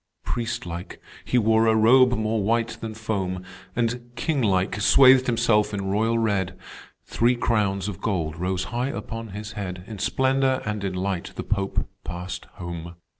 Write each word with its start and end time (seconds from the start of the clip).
"Priest 0.23 0.65
like, 0.65 0.99
he 1.23 1.37
wore 1.37 1.67
a 1.67 1.75
robe 1.75 2.13
more 2.17 2.41
white 2.43 2.69
than 2.81 2.95
foam, 2.95 3.43
And, 3.75 4.09
king 4.15 4.41
like, 4.41 4.81
swathed 4.81 5.27
himself 5.27 5.75
in 5.75 5.85
royal 5.91 6.17
red, 6.17 6.57
Three 7.05 7.35
crowns 7.35 7.87
of 7.87 8.01
gold 8.01 8.35
rose 8.35 8.63
high 8.73 8.87
upon 8.89 9.27
his 9.27 9.51
head; 9.51 9.83
In 9.85 9.99
splendor 9.99 10.63
and 10.65 10.83
in 10.83 10.93
light 10.95 11.31
the 11.35 11.43
Pope 11.43 11.87
passed 12.03 12.45
home. 12.53 12.95